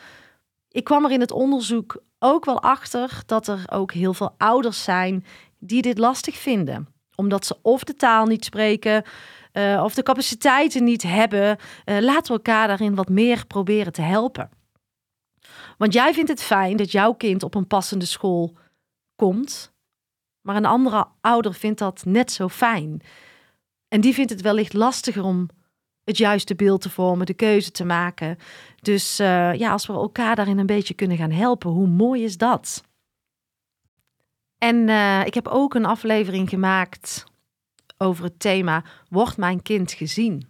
ik 0.68 0.84
kwam 0.84 1.04
er 1.04 1.10
in 1.10 1.20
het 1.20 1.30
onderzoek 1.30 2.02
ook 2.18 2.44
wel 2.44 2.62
achter 2.62 3.22
dat 3.26 3.48
er 3.48 3.64
ook 3.72 3.92
heel 3.92 4.14
veel 4.14 4.34
ouders 4.36 4.84
zijn 4.84 5.24
die 5.58 5.82
dit 5.82 5.98
lastig 5.98 6.36
vinden. 6.36 6.88
Omdat 7.14 7.46
ze 7.46 7.56
of 7.62 7.84
de 7.84 7.94
taal 7.94 8.26
niet 8.26 8.44
spreken 8.44 9.04
uh, 9.52 9.82
of 9.84 9.94
de 9.94 10.02
capaciteiten 10.02 10.84
niet 10.84 11.02
hebben. 11.02 11.58
Uh, 11.84 11.98
laten 11.98 12.26
we 12.26 12.32
elkaar 12.32 12.66
daarin 12.66 12.94
wat 12.94 13.08
meer 13.08 13.46
proberen 13.46 13.92
te 13.92 14.02
helpen. 14.02 14.50
Want 15.78 15.92
jij 15.92 16.14
vindt 16.14 16.30
het 16.30 16.42
fijn 16.42 16.76
dat 16.76 16.92
jouw 16.92 17.12
kind 17.12 17.42
op 17.42 17.54
een 17.54 17.66
passende 17.66 18.04
school 18.04 18.56
komt. 19.16 19.72
Maar 20.40 20.56
een 20.56 20.66
andere 20.66 21.06
ouder 21.20 21.54
vindt 21.54 21.78
dat 21.78 22.04
net 22.04 22.32
zo 22.32 22.48
fijn. 22.48 23.00
En 23.88 24.00
die 24.00 24.14
vindt 24.14 24.30
het 24.30 24.40
wellicht 24.40 24.72
lastiger 24.72 25.24
om 25.24 25.48
het 26.08 26.18
juiste 26.18 26.54
beeld 26.54 26.80
te 26.80 26.90
vormen, 26.90 27.26
de 27.26 27.34
keuze 27.34 27.70
te 27.70 27.84
maken. 27.84 28.38
Dus 28.80 29.20
uh, 29.20 29.54
ja, 29.54 29.70
als 29.70 29.86
we 29.86 29.92
elkaar 29.92 30.36
daarin 30.36 30.58
een 30.58 30.66
beetje 30.66 30.94
kunnen 30.94 31.16
gaan 31.16 31.30
helpen, 31.30 31.70
hoe 31.70 31.86
mooi 31.86 32.24
is 32.24 32.36
dat? 32.36 32.82
En 34.58 34.88
uh, 34.88 35.26
ik 35.26 35.34
heb 35.34 35.48
ook 35.48 35.74
een 35.74 35.84
aflevering 35.84 36.48
gemaakt 36.48 37.24
over 37.98 38.24
het 38.24 38.40
thema: 38.40 38.84
Wordt 39.08 39.36
mijn 39.36 39.62
kind 39.62 39.92
gezien? 39.92 40.46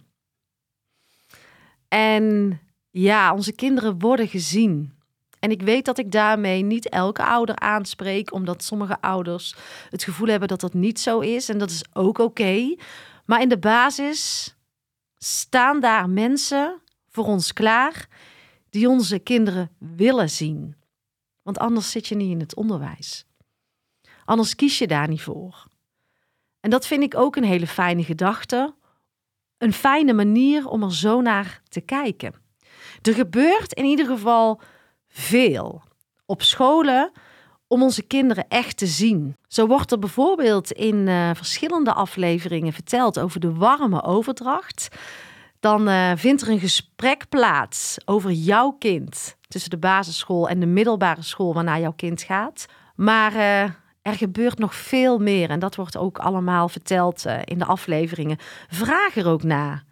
En 1.87 2.59
ja, 2.89 3.33
onze 3.33 3.51
kinderen 3.51 3.99
worden 3.99 4.27
gezien. 4.27 4.93
En 5.39 5.51
ik 5.51 5.61
weet 5.61 5.85
dat 5.85 5.97
ik 5.97 6.11
daarmee 6.11 6.63
niet 6.63 6.89
elke 6.89 7.23
ouder 7.23 7.55
aanspreek, 7.55 8.33
omdat 8.33 8.63
sommige 8.63 9.01
ouders 9.01 9.55
het 9.89 10.03
gevoel 10.03 10.27
hebben 10.27 10.47
dat 10.47 10.61
dat 10.61 10.73
niet 10.73 10.99
zo 10.99 11.19
is. 11.19 11.49
En 11.49 11.57
dat 11.57 11.69
is 11.69 11.83
ook 11.93 12.17
oké. 12.17 12.75
Maar 13.25 13.41
in 13.41 13.49
de 13.49 13.59
basis 13.59 14.53
staan 15.19 15.79
daar 15.79 16.09
mensen 16.09 16.81
voor 17.09 17.25
ons 17.25 17.53
klaar 17.53 18.07
die 18.69 18.89
onze 18.89 19.19
kinderen 19.19 19.71
willen 19.77 20.29
zien. 20.29 20.75
Want 21.41 21.59
anders 21.59 21.91
zit 21.91 22.07
je 22.07 22.15
niet 22.15 22.31
in 22.31 22.39
het 22.39 22.55
onderwijs. 22.55 23.25
Anders 24.25 24.55
kies 24.55 24.77
je 24.77 24.87
daar 24.87 25.07
niet 25.07 25.21
voor. 25.21 25.67
En 26.59 26.69
dat 26.69 26.87
vind 26.87 27.03
ik 27.03 27.15
ook 27.15 27.35
een 27.35 27.43
hele 27.43 27.67
fijne 27.67 28.03
gedachte. 28.03 28.75
Een 29.57 29.73
fijne 29.73 30.13
manier 30.13 30.67
om 30.67 30.83
er 30.83 30.95
zo 30.95 31.21
naar 31.21 31.61
te 31.67 31.81
kijken. 31.81 32.33
Er 33.01 33.13
gebeurt 33.13 33.73
in 33.73 33.85
ieder 33.85 34.05
geval 34.05 34.61
veel 35.07 35.81
op 36.25 36.41
scholen 36.41 37.11
om 37.69 37.83
onze 37.83 38.01
kinderen 38.01 38.45
echt 38.47 38.77
te 38.77 38.85
zien. 38.85 39.35
Zo 39.47 39.67
wordt 39.67 39.91
er 39.91 39.99
bijvoorbeeld 39.99 40.71
in 40.71 40.95
uh, 41.07 41.29
verschillende 41.33 41.93
afleveringen 41.93 42.73
verteld 42.73 43.19
over 43.19 43.39
de 43.39 43.53
warme 43.53 44.03
overdracht. 44.03 44.87
Dan 45.59 45.89
uh, 45.89 46.11
vindt 46.15 46.41
er 46.41 46.49
een 46.49 46.59
gesprek 46.59 47.29
plaats 47.29 47.97
over 48.05 48.31
jouw 48.31 48.71
kind 48.71 49.37
tussen 49.47 49.69
de 49.69 49.77
basisschool 49.77 50.49
en 50.49 50.59
de 50.59 50.65
middelbare 50.65 51.21
school 51.21 51.53
waarnaar 51.53 51.79
jouw 51.79 51.93
kind 51.95 52.21
gaat. 52.21 52.65
Maar 52.95 53.33
uh, 53.33 53.61
er 54.01 54.15
gebeurt 54.15 54.59
nog 54.59 54.75
veel 54.75 55.19
meer 55.19 55.49
en 55.49 55.59
dat 55.59 55.75
wordt 55.75 55.97
ook 55.97 56.17
allemaal 56.17 56.69
verteld 56.69 57.25
in 57.43 57.57
de 57.57 57.65
afleveringen. 57.65 58.37
Vraag 58.69 59.15
er 59.15 59.27
ook 59.27 59.43
na. 59.43 59.83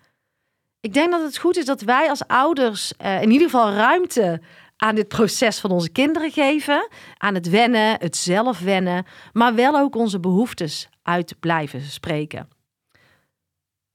Ik 0.79 0.93
denk 0.93 1.12
dat 1.12 1.22
het 1.22 1.38
goed 1.38 1.57
is 1.57 1.65
dat 1.65 1.81
wij 1.81 2.10
als 2.10 2.27
ouders 2.27 2.93
in 2.98 3.31
ieder 3.31 3.50
geval 3.50 3.72
ruimte 3.72 4.41
aan 4.77 4.96
dit 4.96 5.07
proces 5.07 5.60
van 5.60 5.72
onze 5.72 5.89
kinderen 5.89 6.31
geven, 6.31 6.88
aan 7.17 7.34
het 7.34 7.50
wennen, 7.50 8.00
het 8.00 8.15
zelf 8.15 8.60
wennen, 8.60 9.05
maar 9.34 9.55
wel 9.55 9.77
ook 9.77 9.96
onze 9.96 10.19
behoeftes 10.19 10.89
uit 11.03 11.36
blijven 11.39 11.81
spreken. 11.81 12.50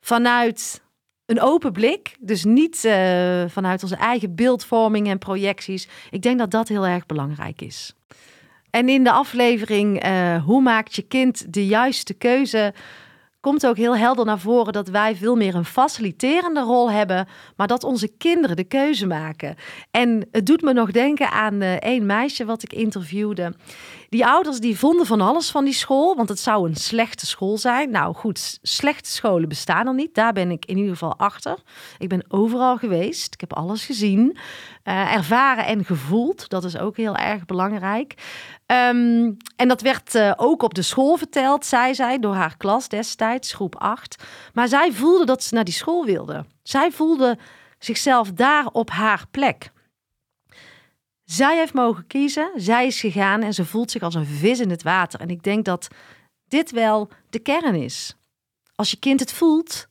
Vanuit 0.01 0.83
een 1.27 1.41
open 1.41 1.73
blik, 1.73 2.17
dus 2.21 2.45
niet 2.45 2.85
uh, 2.85 2.93
vanuit 3.49 3.83
onze 3.83 3.97
eigen 3.97 4.35
beeldvorming 4.35 5.09
en 5.09 5.19
projecties. 5.19 5.89
Ik 6.11 6.23
denk 6.23 6.39
dat 6.39 6.51
dat 6.51 6.69
heel 6.69 6.87
erg 6.87 7.07
belangrijk 7.07 7.61
is. 7.61 7.95
En 8.71 8.89
in 8.89 9.05
de 9.05 9.13
aflevering 9.13 10.05
uh, 10.07 10.45
Hoe 10.45 10.63
maakt 10.63 10.95
je 10.95 11.03
kind 11.03 11.53
de 11.53 11.67
juiste 11.67 12.15
keuze? 12.15 12.75
Komt 13.43 13.67
ook 13.67 13.77
heel 13.77 13.97
helder 13.97 14.25
naar 14.25 14.39
voren 14.39 14.73
dat 14.73 14.89
wij 14.89 15.17
veel 15.17 15.37
meer 15.37 15.55
een 15.55 15.65
faciliterende 15.65 16.61
rol 16.61 16.91
hebben, 16.91 17.29
maar 17.57 17.67
dat 17.67 17.85
onze 17.85 18.09
kinderen 18.09 18.57
de 18.57 18.65
keuze 18.65 19.07
maken. 19.07 19.57
En 19.91 20.29
het 20.31 20.47
doet 20.47 20.63
me 20.63 20.73
nog 20.73 20.91
denken 20.91 21.31
aan 21.31 21.61
één 21.63 22.07
meisje 22.07 22.45
wat 22.45 22.63
ik 22.63 22.73
interviewde. 22.73 23.55
Die 24.09 24.27
ouders 24.27 24.59
die 24.59 24.79
vonden 24.79 25.07
van 25.07 25.21
alles 25.21 25.51
van 25.51 25.65
die 25.65 25.75
school, 25.75 26.17
want 26.17 26.29
het 26.29 26.39
zou 26.39 26.69
een 26.69 26.77
slechte 26.77 27.27
school 27.27 27.59
zijn. 27.59 27.91
Nou 27.91 28.15
goed, 28.15 28.59
slechte 28.63 29.11
scholen 29.11 29.49
bestaan 29.49 29.87
er 29.87 29.95
niet. 29.95 30.15
Daar 30.15 30.33
ben 30.33 30.51
ik 30.51 30.65
in 30.65 30.77
ieder 30.77 30.93
geval 30.93 31.17
achter. 31.17 31.59
Ik 31.99 32.09
ben 32.09 32.25
overal 32.29 32.77
geweest. 32.77 33.35
Ik 33.35 33.41
heb 33.41 33.53
alles 33.53 33.85
gezien, 33.85 34.37
uh, 34.85 35.15
ervaren 35.15 35.67
en 35.67 35.85
gevoeld. 35.85 36.49
Dat 36.49 36.65
is 36.65 36.77
ook 36.77 36.97
heel 36.97 37.17
erg 37.17 37.45
belangrijk. 37.45 38.15
Um, 38.67 39.37
en 39.57 39.69
dat 39.69 39.81
werd 39.81 40.15
uh, 40.15 40.33
ook 40.37 40.63
op 40.63 40.75
de 40.75 40.83
school 40.83 41.17
verteld, 41.17 41.67
zei 41.67 41.95
zij, 41.95 42.19
door 42.19 42.35
haar 42.35 42.57
klas 42.57 42.89
destijds, 42.89 43.53
groep 43.53 43.77
8. 43.77 44.25
Maar 44.53 44.69
zij 44.69 44.93
voelde 44.93 45.25
dat 45.25 45.43
ze 45.43 45.55
naar 45.55 45.65
die 45.65 45.75
school 45.75 46.05
wilde. 46.05 46.45
Zij 46.63 46.91
voelde 46.91 47.39
zichzelf 47.79 48.33
daar 48.33 48.67
op 48.67 48.91
haar 48.91 49.25
plek. 49.31 49.71
Zij 51.25 51.57
heeft 51.57 51.75
mogen 51.75 52.07
kiezen, 52.07 52.51
zij 52.57 52.87
is 52.87 53.01
gegaan 53.01 53.43
en 53.43 53.55
ze 53.55 53.65
voelt 53.65 53.91
zich 53.91 54.03
als 54.03 54.15
een 54.15 54.27
vis 54.27 54.61
in 54.61 54.71
het 54.71 54.83
water. 54.83 55.21
En 55.21 55.29
ik 55.29 55.43
denk 55.43 55.65
dat 55.65 55.89
dit 56.49 56.71
wel 56.71 57.09
de 57.31 57.39
kern 57.39 57.75
is. 57.75 58.17
Als 58.75 58.91
je 58.91 58.97
kind 58.97 59.21
het 59.21 59.33
voelt, 59.33 59.89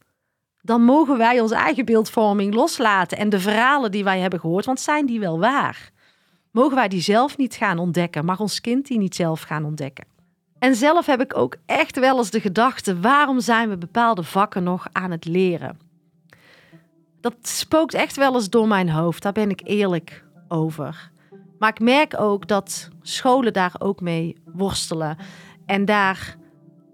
dan 0.62 0.84
mogen 0.84 1.18
wij 1.18 1.40
onze 1.40 1.56
eigen 1.56 1.86
beeldvorming 1.86 2.54
loslaten 2.54 3.18
en 3.18 3.30
de 3.30 3.40
verhalen 3.40 3.92
die 3.92 4.04
wij 4.04 4.20
hebben 4.20 4.40
gehoord, 4.40 4.66
want 4.66 4.80
zijn 4.80 5.06
die 5.06 5.20
wel 5.20 5.40
waar? 5.40 5.92
Mogen 6.52 6.76
wij 6.76 6.88
die 6.88 7.02
zelf 7.02 7.38
niet 7.38 7.56
gaan 7.56 7.78
ontdekken? 7.78 8.26
Mag 8.26 8.40
ons 8.40 8.62
kind 8.62 8.88
die 8.88 8.98
niet 8.98 9.16
zelf 9.16 9.42
gaan 9.42 9.66
ontdekken? 9.66 10.06
En 10.60 10.76
zelf 10.76 11.06
heb 11.06 11.22
ik 11.22 11.38
ook 11.38 11.56
echt 11.66 12.00
wel 12.00 12.18
eens 12.18 12.30
de 12.30 12.40
gedachte: 12.40 13.00
waarom 13.00 13.40
zijn 13.40 13.70
we 13.70 13.78
bepaalde 13.78 14.24
vakken 14.24 14.64
nog 14.64 14.88
aan 14.92 15.12
het 15.12 15.26
leren? 15.26 15.80
Dat 17.22 17.36
spookt 17.42 17.94
echt 17.94 18.16
wel 18.16 18.34
eens 18.34 18.50
door 18.50 18.68
mijn 18.68 18.90
hoofd, 18.90 19.22
daar 19.22 19.32
ben 19.32 19.50
ik 19.50 19.62
eerlijk 19.64 20.26
over. 20.48 21.12
Maar 21.60 21.70
ik 21.70 21.80
merk 21.80 22.20
ook 22.20 22.48
dat 22.48 22.90
scholen 23.02 23.54
daar 23.54 23.74
ook 23.80 24.02
mee 24.02 24.38
worstelen 24.46 25.18
en 25.66 25.86
daar 25.86 26.36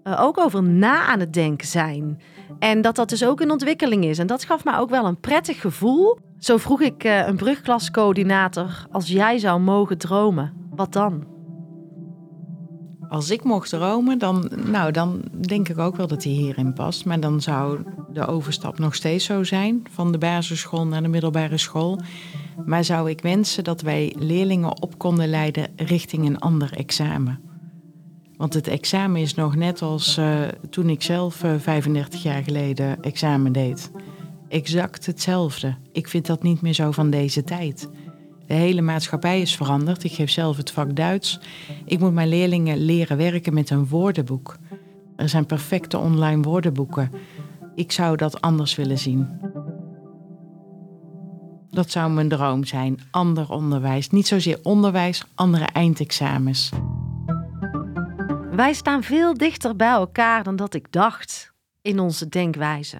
uh, 0.08 0.20
ook 0.22 0.38
over 0.38 0.62
na 0.62 1.06
aan 1.06 1.20
het 1.20 1.32
denken 1.32 1.66
zijn. 1.66 2.20
En 2.58 2.80
dat 2.80 2.96
dat 2.96 3.08
dus 3.08 3.24
ook 3.24 3.40
een 3.40 3.50
ontwikkeling 3.50 4.04
is. 4.04 4.18
En 4.18 4.26
dat 4.26 4.44
gaf 4.44 4.64
me 4.64 4.78
ook 4.78 4.90
wel 4.90 5.06
een 5.06 5.20
prettig 5.20 5.60
gevoel. 5.60 6.18
Zo 6.38 6.56
vroeg 6.56 6.80
ik 6.80 7.04
uh, 7.04 7.26
een 7.26 7.36
brugklascoördinator: 7.36 8.86
als 8.90 9.08
jij 9.08 9.38
zou 9.38 9.60
mogen 9.60 9.98
dromen, 9.98 10.52
wat 10.70 10.92
dan? 10.92 11.36
Als 13.08 13.30
ik 13.30 13.44
mocht 13.44 13.68
dromen, 13.68 14.18
dan, 14.18 14.50
nou, 14.66 14.92
dan 14.92 15.22
denk 15.46 15.68
ik 15.68 15.78
ook 15.78 15.96
wel 15.96 16.06
dat 16.06 16.24
hij 16.24 16.32
hierin 16.32 16.72
past. 16.72 17.04
Maar 17.04 17.20
dan 17.20 17.40
zou 17.40 17.78
de 18.12 18.26
overstap 18.26 18.78
nog 18.78 18.94
steeds 18.94 19.24
zo 19.24 19.44
zijn 19.44 19.82
van 19.90 20.12
de 20.12 20.18
basisschool 20.18 20.86
naar 20.86 21.02
de 21.02 21.08
middelbare 21.08 21.58
school. 21.58 22.00
Maar 22.66 22.84
zou 22.84 23.10
ik 23.10 23.20
wensen 23.20 23.64
dat 23.64 23.80
wij 23.80 24.14
leerlingen 24.18 24.82
op 24.82 24.98
konden 24.98 25.28
leiden 25.28 25.68
richting 25.76 26.26
een 26.26 26.38
ander 26.38 26.72
examen. 26.72 27.47
Want 28.38 28.54
het 28.54 28.68
examen 28.68 29.20
is 29.20 29.34
nog 29.34 29.56
net 29.56 29.82
als 29.82 30.18
uh, 30.18 30.40
toen 30.70 30.88
ik 30.88 31.02
zelf 31.02 31.44
uh, 31.44 31.54
35 31.58 32.22
jaar 32.22 32.42
geleden 32.42 33.02
examen 33.02 33.52
deed. 33.52 33.90
Exact 34.48 35.06
hetzelfde. 35.06 35.76
Ik 35.92 36.08
vind 36.08 36.26
dat 36.26 36.42
niet 36.42 36.60
meer 36.60 36.72
zo 36.72 36.90
van 36.90 37.10
deze 37.10 37.44
tijd. 37.44 37.88
De 38.46 38.54
hele 38.54 38.80
maatschappij 38.80 39.40
is 39.40 39.56
veranderd. 39.56 40.04
Ik 40.04 40.12
geef 40.12 40.30
zelf 40.30 40.56
het 40.56 40.70
vak 40.70 40.96
Duits. 40.96 41.40
Ik 41.84 41.98
moet 41.98 42.12
mijn 42.12 42.28
leerlingen 42.28 42.84
leren 42.84 43.16
werken 43.16 43.54
met 43.54 43.70
een 43.70 43.88
woordenboek. 43.88 44.56
Er 45.16 45.28
zijn 45.28 45.46
perfecte 45.46 45.98
online 45.98 46.42
woordenboeken. 46.42 47.10
Ik 47.74 47.92
zou 47.92 48.16
dat 48.16 48.40
anders 48.40 48.74
willen 48.74 48.98
zien. 48.98 49.28
Dat 51.70 51.90
zou 51.90 52.10
mijn 52.10 52.28
droom 52.28 52.64
zijn. 52.64 52.98
Ander 53.10 53.50
onderwijs. 53.50 54.10
Niet 54.10 54.26
zozeer 54.26 54.58
onderwijs, 54.62 55.24
andere 55.34 55.64
eindexamens. 55.64 56.70
Wij 58.58 58.72
staan 58.72 59.02
veel 59.02 59.34
dichter 59.34 59.76
bij 59.76 59.90
elkaar 59.90 60.42
dan 60.42 60.56
dat 60.56 60.74
ik 60.74 60.92
dacht 60.92 61.52
in 61.82 61.98
onze 61.98 62.28
denkwijze. 62.28 62.98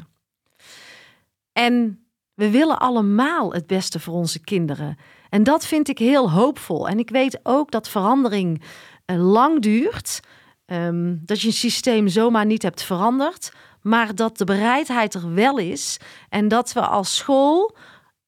En 1.52 2.04
we 2.34 2.50
willen 2.50 2.78
allemaal 2.78 3.52
het 3.52 3.66
beste 3.66 4.00
voor 4.00 4.14
onze 4.14 4.40
kinderen. 4.40 4.98
En 5.28 5.42
dat 5.42 5.66
vind 5.66 5.88
ik 5.88 5.98
heel 5.98 6.30
hoopvol. 6.30 6.88
En 6.88 6.98
ik 6.98 7.10
weet 7.10 7.40
ook 7.42 7.70
dat 7.70 7.88
verandering 7.88 8.62
uh, 9.06 9.30
lang 9.30 9.62
duurt. 9.62 10.20
Um, 10.66 11.22
dat 11.24 11.40
je 11.40 11.46
een 11.46 11.52
systeem 11.52 12.08
zomaar 12.08 12.46
niet 12.46 12.62
hebt 12.62 12.82
veranderd. 12.82 13.52
Maar 13.82 14.14
dat 14.14 14.38
de 14.38 14.44
bereidheid 14.44 15.14
er 15.14 15.34
wel 15.34 15.58
is. 15.58 16.00
En 16.28 16.48
dat 16.48 16.72
we 16.72 16.80
als 16.80 17.16
school, 17.16 17.76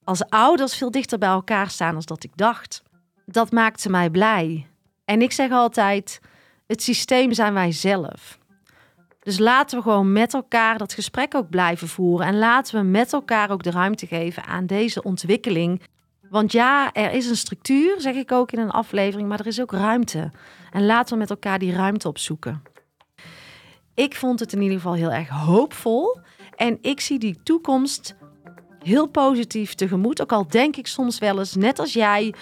als 0.05 0.25
ouders 0.29 0.77
veel 0.77 0.91
dichter 0.91 1.19
bij 1.19 1.29
elkaar 1.29 1.71
staan 1.71 1.93
dan 1.93 2.03
dat 2.05 2.25
ik 2.25 2.37
dacht. 2.37 2.83
Dat 3.27 3.53
maakte 3.53 3.91
mij 3.91 4.11
blij. 4.11 4.67
En 5.05 5.23
ik 5.23 5.33
zeg 5.33 5.51
altijd: 5.51 6.21
het 6.71 6.83
systeem 6.83 7.33
zijn 7.33 7.55
wij 7.55 7.73
zelf. 7.73 8.39
Dus 9.21 9.39
laten 9.39 9.79
we 9.79 9.83
gewoon 9.83 10.13
met 10.13 10.35
elkaar 10.35 10.79
dat 10.79 10.93
gesprek 10.93 11.35
ook 11.35 11.51
blijven 11.51 11.89
voeren. 11.89 12.27
En 12.27 12.39
laten 12.39 12.81
we 12.81 12.87
met 12.87 13.13
elkaar 13.13 13.51
ook 13.51 13.63
de 13.63 13.71
ruimte 13.71 14.07
geven 14.07 14.45
aan 14.45 14.67
deze 14.67 15.03
ontwikkeling. 15.03 15.83
Want 16.29 16.53
ja, 16.53 16.93
er 16.93 17.13
is 17.13 17.27
een 17.27 17.37
structuur, 17.37 18.01
zeg 18.01 18.15
ik 18.15 18.33
ook 18.33 18.53
in 18.53 18.59
een 18.59 18.71
aflevering, 18.71 19.29
maar 19.29 19.41
er 19.41 19.47
is 19.47 19.61
ook 19.61 19.73
ruimte. 19.73 20.31
En 20.71 20.87
laten 20.87 21.13
we 21.13 21.19
met 21.19 21.31
elkaar 21.31 21.59
die 21.59 21.73
ruimte 21.73 22.09
opzoeken. 22.09 22.63
Ik 23.95 24.15
vond 24.15 24.41
het 24.41 24.53
in 24.53 24.63
ieder 24.63 24.77
geval 24.77 24.95
heel 24.95 25.13
erg 25.13 25.29
hoopvol. 25.29 26.19
En 26.57 26.79
ik 26.81 27.01
zie 27.01 27.19
die 27.19 27.41
toekomst 27.43 28.17
heel 28.79 29.07
positief 29.07 29.75
tegemoet. 29.75 30.23
Ook 30.23 30.33
al 30.33 30.49
denk 30.49 30.77
ik 30.77 30.87
soms 30.87 31.19
wel 31.19 31.39
eens, 31.39 31.55
net 31.55 31.79
als 31.79 31.93
jij, 31.93 32.35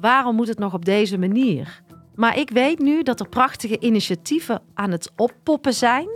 waarom 0.00 0.36
moet 0.36 0.48
het 0.48 0.58
nog 0.58 0.74
op 0.74 0.84
deze 0.84 1.18
manier? 1.18 1.82
Maar 2.14 2.38
ik 2.38 2.50
weet 2.50 2.78
nu 2.78 3.02
dat 3.02 3.20
er 3.20 3.28
prachtige 3.28 3.80
initiatieven 3.80 4.62
aan 4.74 4.90
het 4.90 5.10
oppoppen 5.16 5.74
zijn. 5.74 6.08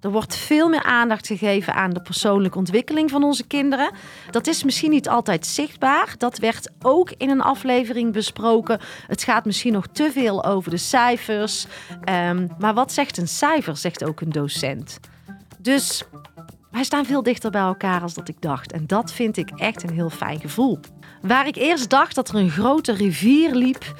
Er 0.00 0.10
wordt 0.10 0.36
veel 0.36 0.68
meer 0.68 0.82
aandacht 0.82 1.26
gegeven 1.26 1.74
aan 1.74 1.90
de 1.90 2.02
persoonlijke 2.02 2.58
ontwikkeling 2.58 3.10
van 3.10 3.24
onze 3.24 3.46
kinderen. 3.46 3.90
Dat 4.30 4.46
is 4.46 4.64
misschien 4.64 4.90
niet 4.90 5.08
altijd 5.08 5.46
zichtbaar. 5.46 6.14
Dat 6.18 6.38
werd 6.38 6.70
ook 6.82 7.10
in 7.10 7.30
een 7.30 7.40
aflevering 7.40 8.12
besproken. 8.12 8.80
Het 9.06 9.22
gaat 9.22 9.44
misschien 9.44 9.72
nog 9.72 9.86
te 9.86 10.10
veel 10.12 10.44
over 10.44 10.70
de 10.70 10.76
cijfers. 10.76 11.66
Ehm, 12.00 12.46
maar 12.58 12.74
wat 12.74 12.92
zegt 12.92 13.18
een 13.18 13.28
cijfer, 13.28 13.76
zegt 13.76 14.04
ook 14.04 14.20
een 14.20 14.30
docent. 14.30 15.00
Dus 15.60 16.04
wij 16.70 16.84
staan 16.84 17.04
veel 17.04 17.22
dichter 17.22 17.50
bij 17.50 17.60
elkaar 17.60 18.02
als 18.02 18.14
dat 18.14 18.28
ik 18.28 18.40
dacht. 18.40 18.72
En 18.72 18.86
dat 18.86 19.12
vind 19.12 19.36
ik 19.36 19.50
echt 19.50 19.82
een 19.82 19.94
heel 19.94 20.10
fijn 20.10 20.40
gevoel. 20.40 20.78
Waar 21.22 21.46
ik 21.46 21.56
eerst 21.56 21.90
dacht 21.90 22.14
dat 22.14 22.28
er 22.28 22.34
een 22.34 22.50
grote 22.50 22.92
rivier 22.92 23.54
liep 23.54 23.94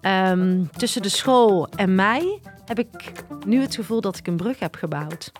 ehm, 0.00 0.64
tussen 0.76 1.02
de 1.02 1.08
school 1.08 1.68
en 1.76 1.94
mij, 1.94 2.40
heb 2.64 2.78
ik 2.78 3.12
nu 3.46 3.60
het 3.60 3.74
gevoel 3.74 4.00
dat 4.00 4.16
ik 4.16 4.26
een 4.26 4.36
brug 4.36 4.58
heb 4.58 4.74
gebouwd. 4.74 5.32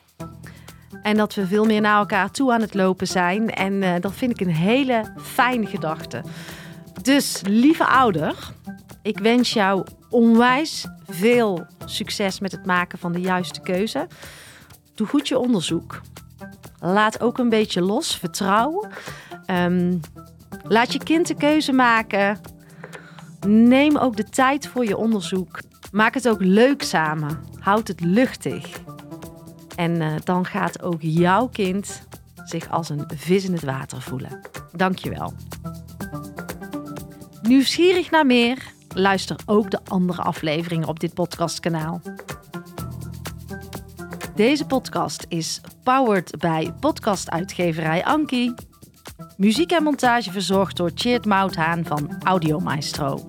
En 1.02 1.16
dat 1.16 1.34
we 1.34 1.46
veel 1.46 1.64
meer 1.64 1.80
naar 1.80 1.98
elkaar 1.98 2.30
toe 2.30 2.52
aan 2.52 2.60
het 2.60 2.74
lopen 2.74 3.06
zijn. 3.06 3.50
En 3.50 3.72
uh, 3.72 3.94
dat 4.00 4.12
vind 4.14 4.40
ik 4.40 4.46
een 4.46 4.54
hele 4.54 5.12
fijne 5.16 5.66
gedachte. 5.66 6.22
Dus, 7.02 7.40
lieve 7.44 7.86
ouder, 7.86 8.34
ik 9.02 9.18
wens 9.18 9.52
jou 9.52 9.86
onwijs 10.10 10.86
veel 11.08 11.66
succes 11.84 12.40
met 12.40 12.52
het 12.52 12.66
maken 12.66 12.98
van 12.98 13.12
de 13.12 13.20
juiste 13.20 13.60
keuze. 13.60 14.06
Doe 14.94 15.06
goed 15.06 15.28
je 15.28 15.38
onderzoek. 15.38 16.00
Laat 16.80 17.20
ook 17.20 17.38
een 17.38 17.48
beetje 17.48 17.82
los, 17.82 18.16
vertrouw. 18.16 18.84
Um, 19.46 20.00
laat 20.62 20.92
je 20.92 20.98
kind 20.98 21.26
de 21.26 21.34
keuze 21.34 21.72
maken. 21.72 22.40
Neem 23.46 23.96
ook 23.96 24.16
de 24.16 24.24
tijd 24.24 24.66
voor 24.66 24.84
je 24.84 24.96
onderzoek. 24.96 25.60
Maak 25.92 26.14
het 26.14 26.28
ook 26.28 26.40
leuk 26.40 26.82
samen. 26.82 27.44
Houd 27.58 27.88
het 27.88 28.00
luchtig. 28.00 28.80
En 29.76 30.00
uh, 30.00 30.14
dan 30.24 30.46
gaat 30.46 30.82
ook 30.82 30.98
jouw 31.00 31.48
kind 31.48 32.02
zich 32.44 32.70
als 32.70 32.88
een 32.88 33.10
vis 33.16 33.44
in 33.44 33.52
het 33.52 33.64
water 33.64 34.02
voelen. 34.02 34.40
Dankjewel. 34.72 35.32
Nieuwsgierig 37.42 38.10
naar 38.10 38.26
meer? 38.26 38.72
Luister 38.94 39.36
ook 39.46 39.70
de 39.70 39.80
andere 39.84 40.22
afleveringen 40.22 40.88
op 40.88 41.00
dit 41.00 41.14
podcastkanaal. 41.14 42.00
Deze 44.34 44.66
podcast 44.66 45.26
is 45.28 45.60
powered 45.82 46.38
bij 46.38 46.72
podcastuitgeverij 46.80 48.04
Anki. 48.04 48.54
Muziek 49.36 49.70
en 49.70 49.82
montage 49.82 50.30
verzorgd 50.30 50.76
door 50.76 50.90
Cheert 50.94 51.24
Mouthaan 51.24 51.84
van 51.84 52.16
Audio 52.24 52.58
Maestro. 52.58 53.20